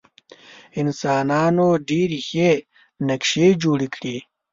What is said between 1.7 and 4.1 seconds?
ډېرې ښې نقشې جوړې